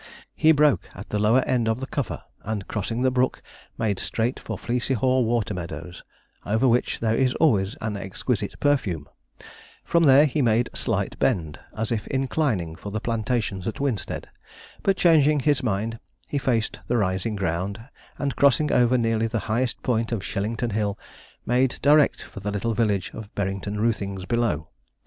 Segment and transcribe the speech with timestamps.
[0.33, 3.43] He broke at the lower end of the cover, and crossing the brook,
[3.77, 6.01] made straight for Fleecyhaugh Water Meadows,
[6.43, 9.07] over which there is always an exquisite perfume;
[9.83, 14.27] from there he made a slight bend, as if inclining for the plantations at Winstead,
[14.81, 17.79] but changing his mind, he faced the rising ground,
[18.17, 20.97] and crossing over nearly the highest point of Shillington Hill,
[21.45, 24.69] made direct for the little village of Berrington Roothings below.